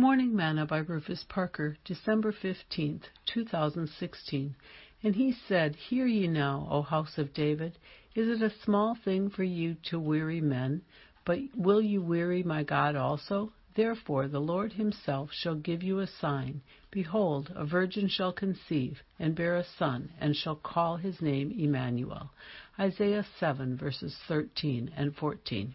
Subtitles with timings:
[0.00, 3.02] Morning Manna by Rufus Parker, December 15th,
[3.34, 4.56] 2016.
[5.02, 7.76] And he said, Hear ye now, O house of David.
[8.14, 10.80] Is it a small thing for you to weary men?
[11.26, 13.52] But will you weary my God also?
[13.76, 16.62] Therefore the Lord himself shall give you a sign.
[16.90, 22.30] Behold, a virgin shall conceive, and bear a son, and shall call his name Emmanuel.
[22.78, 25.74] Isaiah 7, verses 13 and 14.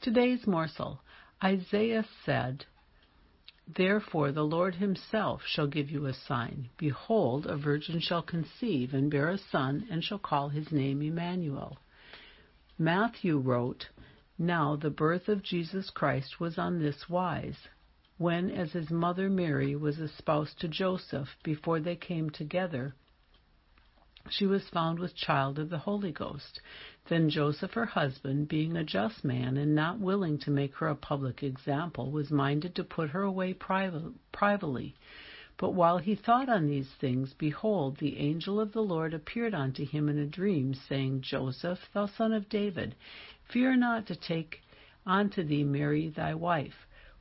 [0.00, 1.00] Today's morsel.
[1.44, 2.66] Isaiah said,
[3.76, 6.68] Therefore the Lord himself shall give you a sign.
[6.76, 11.78] Behold, a virgin shall conceive and bear a son, and shall call his name Emmanuel.
[12.76, 13.88] Matthew wrote,
[14.36, 17.68] Now the birth of Jesus Christ was on this wise.
[18.18, 22.96] When, as his mother Mary was espoused to Joseph, before they came together,
[24.30, 26.60] she was found with child of the Holy Ghost.
[27.08, 30.94] Then Joseph, her husband, being a just man and not willing to make her a
[30.94, 34.94] public example, was minded to put her away privately.
[35.56, 39.84] But while he thought on these things, behold, the angel of the Lord appeared unto
[39.84, 42.94] him in a dream, saying, Joseph, thou son of David,
[43.44, 44.62] fear not to take
[45.04, 46.86] unto thee Mary thy wife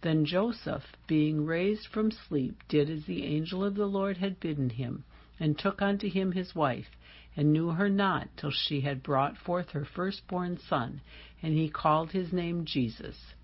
[0.00, 4.70] Then Joseph, being raised from sleep, did as the angel of the Lord had bidden
[4.70, 5.02] him,
[5.40, 6.96] and took unto him his wife,
[7.36, 11.00] and knew her not till she had brought forth her firstborn son,
[11.42, 13.34] and he called his name Jesus.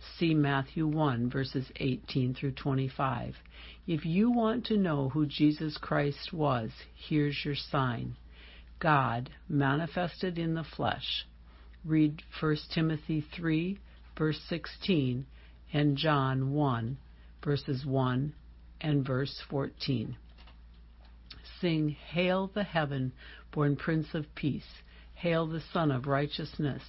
[0.00, 3.36] See Matthew 1 verses 18 through 25.
[3.88, 8.14] If you want to know who Jesus Christ was, here's your sign.
[8.78, 11.26] God manifested in the flesh.
[11.84, 13.80] Read 1 Timothy 3
[14.16, 15.26] verse 16
[15.72, 16.98] and John 1,
[17.44, 18.32] verses 1
[18.80, 20.16] and verse 14.
[21.60, 23.12] Sing, Hail the heaven
[23.50, 24.82] born Prince of Peace,
[25.14, 26.82] hail the Son of Righteousness.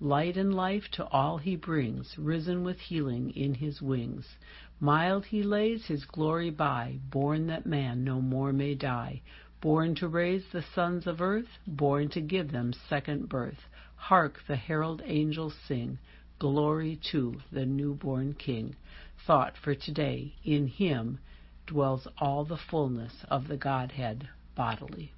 [0.00, 4.36] Light and life to all he brings, risen with healing in his wings.
[4.80, 9.20] Mild he lays his glory by, born that man no more may die.
[9.60, 13.68] Born to raise the sons of earth, born to give them second birth.
[13.94, 15.98] Hark the herald angels sing.
[16.40, 18.74] Glory to the newborn King.
[19.26, 21.18] Thought for today In him
[21.66, 25.12] dwells all the fullness of the Godhead bodily.